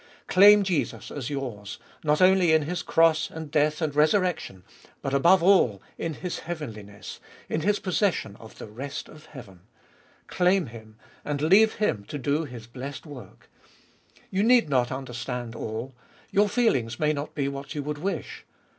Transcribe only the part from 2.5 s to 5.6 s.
in His cross and death and resurrection, but above